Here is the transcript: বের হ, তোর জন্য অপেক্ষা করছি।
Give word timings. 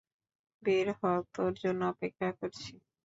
বের 0.63 0.87
হ, 0.93 1.01
তোর 1.33 1.51
জন্য 1.61 1.81
অপেক্ষা 1.85 2.29
করছি। 2.39 2.71